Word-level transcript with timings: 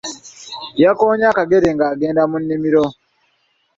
Yeekoonye 0.79 1.25
akagere 1.31 1.67
ng'agenda 1.73 2.21
mu 2.31 2.37
nnimiro. 2.41 2.85